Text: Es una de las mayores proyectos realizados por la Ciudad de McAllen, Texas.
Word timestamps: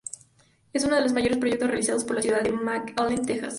Es 0.73 0.83
una 0.83 0.95
de 0.95 1.03
las 1.03 1.13
mayores 1.13 1.37
proyectos 1.37 1.67
realizados 1.67 2.03
por 2.05 2.15
la 2.15 2.23
Ciudad 2.23 2.41
de 2.41 2.51
McAllen, 2.51 3.23
Texas. 3.23 3.49